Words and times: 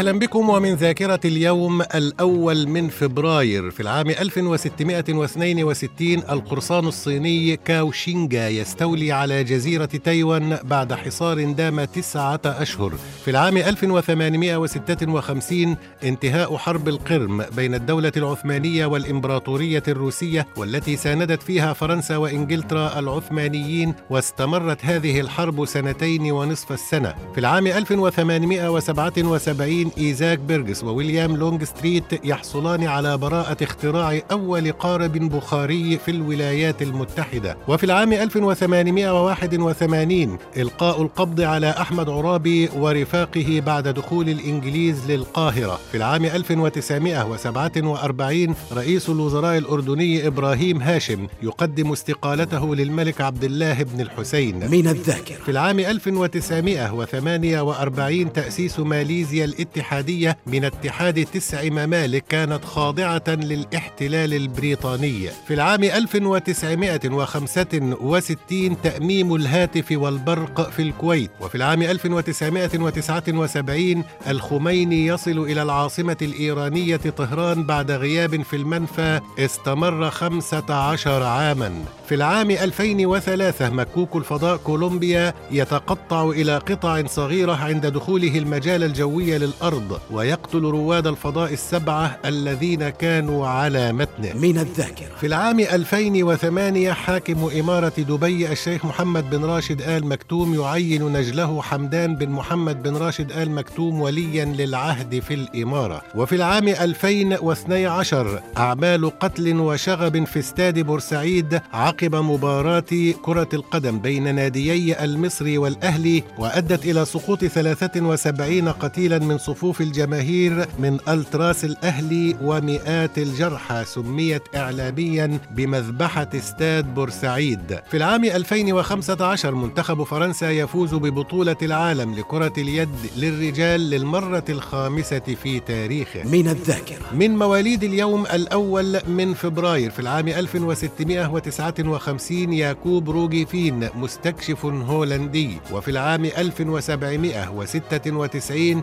أهلا 0.00 0.18
بكم 0.18 0.48
ومن 0.48 0.74
ذاكرة 0.74 1.20
اليوم 1.24 1.82
الأول 1.82 2.68
من 2.68 2.88
فبراير 2.88 3.70
في 3.70 3.80
العام 3.80 4.10
1662 4.10 6.18
القرصان 6.18 6.86
الصيني 6.86 7.56
كاو 7.56 7.92
شينجا 7.92 8.48
يستولي 8.48 9.12
على 9.12 9.44
جزيرة 9.44 9.84
تايوان 9.84 10.58
بعد 10.64 10.92
حصار 10.92 11.52
دام 11.52 11.84
تسعة 11.84 12.40
أشهر. 12.44 12.92
في 13.24 13.30
العام 13.30 13.56
1856 13.56 15.76
انتهاء 16.04 16.56
حرب 16.56 16.88
القرم 16.88 17.44
بين 17.56 17.74
الدولة 17.74 18.12
العثمانية 18.16 18.86
والإمبراطورية 18.86 19.82
الروسية 19.88 20.46
والتي 20.56 20.96
ساندت 20.96 21.42
فيها 21.42 21.72
فرنسا 21.72 22.16
وإنجلترا 22.16 22.98
العثمانيين 22.98 23.94
واستمرت 24.10 24.84
هذه 24.84 25.20
الحرب 25.20 25.64
سنتين 25.64 26.32
ونصف 26.32 26.72
السنة. 26.72 27.14
في 27.34 27.40
العام 27.40 27.66
1877 27.66 29.89
إيزاك 29.98 30.38
بيرجس 30.38 30.84
وويليام 30.84 31.36
لونج 31.36 31.64
ستريت 31.64 32.24
يحصلان 32.24 32.84
على 32.84 33.18
براءة 33.18 33.64
اختراع 33.64 34.20
أول 34.30 34.72
قارب 34.72 35.12
بخاري 35.12 35.98
في 35.98 36.10
الولايات 36.10 36.82
المتحدة. 36.82 37.56
وفي 37.68 37.84
العام 37.84 38.12
1881 38.12 40.38
إلقاء 40.56 41.02
القبض 41.02 41.40
على 41.40 41.70
أحمد 41.70 42.08
عرابي 42.08 42.68
ورفاقه 42.76 43.62
بعد 43.66 43.88
دخول 43.88 44.28
الإنجليز 44.28 45.10
للقاهرة. 45.10 45.80
في 45.90 45.96
العام 45.96 46.24
1947 46.24 48.54
رئيس 48.72 49.08
الوزراء 49.08 49.58
الأردني 49.58 50.26
إبراهيم 50.26 50.82
هاشم 50.82 51.26
يقدم 51.42 51.92
استقالته 51.92 52.76
للملك 52.76 53.20
عبد 53.20 53.44
الله 53.44 53.82
بن 53.82 54.00
الحسين. 54.00 54.70
من 54.70 54.88
الذاكرة. 54.88 55.34
في 55.34 55.50
العام 55.50 55.80
1948 55.80 58.32
تأسيس 58.32 58.80
ماليزيا 58.80 59.44
الاتحادية 59.80 60.36
من 60.46 60.64
اتحاد 60.64 61.24
تسع 61.24 61.64
ممالك 61.64 62.24
كانت 62.28 62.64
خاضعة 62.64 63.22
للاحتلال 63.28 64.34
البريطاني. 64.34 65.28
في 65.46 65.54
العام 65.54 65.84
1965 65.84 68.82
تأميم 68.82 69.34
الهاتف 69.34 69.92
والبرق 69.92 70.70
في 70.70 70.82
الكويت. 70.82 71.30
وفي 71.40 71.54
العام 71.54 71.82
1979 71.82 74.04
الخميني 74.28 75.06
يصل 75.06 75.38
إلى 75.38 75.62
العاصمة 75.62 76.16
الإيرانية 76.22 76.96
طهران 76.96 77.64
بعد 77.64 77.90
غياب 77.90 78.42
في 78.42 78.56
المنفى 78.56 79.20
استمر 79.38 80.10
15 80.10 81.22
عاما. 81.22 81.72
في 82.08 82.14
العام 82.14 82.50
2003 82.50 83.70
مكوك 83.70 84.16
الفضاء 84.16 84.56
كولومبيا 84.56 85.34
يتقطع 85.50 86.30
إلى 86.30 86.58
قطع 86.58 87.06
صغيرة 87.06 87.54
عند 87.54 87.86
دخوله 87.86 88.38
المجال 88.38 88.84
الجوي 88.84 89.38
للأرض. 89.38 89.69
ويقتل 90.10 90.60
رواد 90.60 91.06
الفضاء 91.06 91.52
السبعة 91.52 92.18
الذين 92.24 92.88
كانوا 92.88 93.46
على 93.46 93.92
متنه. 93.92 94.32
من 94.34 94.58
الذاكرة. 94.58 95.16
في 95.20 95.26
العام 95.26 95.60
2008 95.60 96.92
حاكم 96.92 97.50
إمارة 97.60 97.92
دبي 97.98 98.52
الشيخ 98.52 98.84
محمد 98.84 99.30
بن 99.30 99.44
راشد 99.44 99.82
آل 99.82 100.06
مكتوم 100.06 100.54
يعين 100.54 101.12
نجله 101.12 101.62
حمدان 101.62 102.16
بن 102.16 102.28
محمد 102.28 102.82
بن 102.82 102.96
راشد 102.96 103.32
آل 103.32 103.50
مكتوم 103.50 104.00
وليا 104.00 104.44
للعهد 104.44 105.18
في 105.18 105.34
الإمارة. 105.34 106.02
وفي 106.14 106.34
العام 106.34 106.68
2012 106.68 108.40
أعمال 108.56 109.18
قتل 109.18 109.60
وشغب 109.60 110.24
في 110.24 110.38
استاد 110.38 110.78
بورسعيد 110.78 111.60
عقب 111.72 112.14
مباراة 112.14 112.84
كرة 113.22 113.48
القدم 113.52 113.98
بين 113.98 114.34
ناديي 114.34 115.04
المصري 115.04 115.58
والأهلي 115.58 116.22
وأدت 116.38 116.84
إلى 116.84 117.04
سقوط 117.04 117.44
73 117.44 118.68
قتيلا 118.68 119.18
من 119.18 119.38
صفوف 119.38 119.59
الجماهير 119.80 120.66
من 120.78 120.98
ألتراس 121.08 121.64
الأهلي 121.64 122.36
ومئات 122.42 123.18
الجرحى 123.18 123.84
سميت 123.84 124.42
إعلاميا 124.56 125.38
بمذبحة 125.50 126.28
استاد 126.34 126.94
بورسعيد. 126.94 127.78
في 127.90 127.96
العام 127.96 128.24
2015 128.24 129.54
منتخب 129.54 130.02
فرنسا 130.02 130.50
يفوز 130.50 130.94
ببطولة 130.94 131.56
العالم 131.62 132.14
لكرة 132.14 132.52
اليد 132.58 132.88
للرجال 133.16 133.90
للمرة 133.90 134.44
الخامسة 134.48 135.36
في 135.42 135.60
تاريخه. 135.60 136.22
من 136.24 136.48
الذاكرة. 136.48 137.14
من 137.14 137.36
مواليد 137.36 137.84
اليوم 137.84 138.26
الأول 138.26 139.00
من 139.08 139.34
فبراير 139.34 139.90
في 139.90 140.00
العام 140.00 140.28
1659 140.28 142.52
ياكوب 142.52 143.10
روجيفين 143.10 143.88
مستكشف 143.94 144.64
هولندي. 144.64 145.50
وفي 145.72 145.90
العام 145.90 146.24
1796 146.24 148.82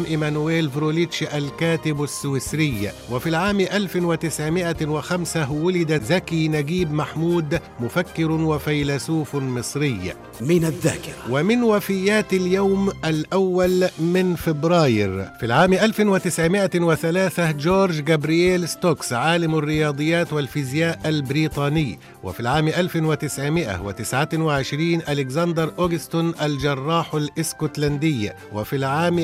إبراهام 0.00 0.04
إيمانويل 0.04 0.70
فروليتش 0.70 1.22
الكاتب 1.22 2.02
السويسري. 2.02 2.90
وفي 3.10 3.28
العام 3.28 3.60
1905 3.60 5.52
ولد 5.52 6.02
زكي 6.02 6.48
نجيب 6.48 6.92
محمود 6.92 7.60
مفكر 7.80 8.30
وفيلسوف 8.30 9.36
مصري. 9.36 10.12
من 10.40 10.64
الذاكرة. 10.64 11.14
ومن 11.30 11.62
وفيات 11.62 12.32
اليوم 12.32 12.92
الأول 13.04 13.88
من 13.98 14.36
فبراير. 14.36 15.28
في 15.40 15.46
العام 15.46 15.72
1903 15.72 17.50
جورج 17.50 18.04
جابرييل 18.04 18.68
ستوكس 18.68 19.12
عالم 19.12 19.54
الرياضيات 19.54 20.32
والفيزياء 20.32 21.00
البريطاني. 21.06 21.98
وفي 22.22 22.40
العام 22.40 22.68
1929 22.68 25.02
ألكسندر 25.08 25.72
أوغستون 25.78 26.34
الجراح 26.42 27.14
الإسكتلندي. 27.14 28.30
وفي 28.52 28.76
العام 28.76 29.18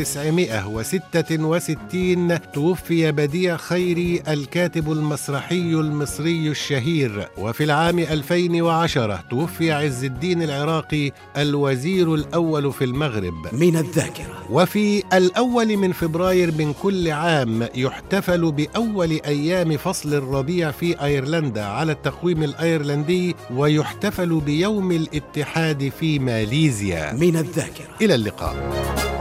1966 0.00 2.52
توفي 2.52 3.12
بديع 3.12 3.56
خيري 3.56 4.22
الكاتب 4.28 4.92
المسرحي 4.92 5.74
المصري 5.74 6.48
الشهير. 6.48 7.28
وفي 7.38 7.64
العام 7.64 7.98
2010 7.98 9.24
توفي 9.30 9.72
عز 9.72 10.04
الدين 10.04 10.42
العراقي 10.42 11.12
الوزير 11.36 12.14
الأول 12.14 12.72
في 12.72 12.84
المغرب. 12.84 13.34
من 13.52 13.76
الذاكرة. 13.76 14.44
وفي 14.50 15.02
الأول 15.12 15.76
من 15.76 15.92
فبراير 15.92 16.52
من 16.58 16.72
كل 16.72 17.10
عام 17.10 17.68
يحتفل 17.74 18.52
بأول 18.52 19.20
أيام 19.26 19.76
فصل 19.76 20.14
الربيع 20.14 20.70
في 20.70 21.04
أيرلندا 21.04 21.64
على 21.64 21.92
التقويم 21.92 22.42
الأيرلندي 22.42 23.36
ويحتفل 23.56 24.40
بيوم 24.40 24.92
الاتحاد 24.92 25.92
في 26.00 26.18
ماليزيا. 26.18 27.12
من 27.12 27.36
الذاكرة. 27.36 27.86
إلى 28.02 28.14
اللقاء. 28.14 29.17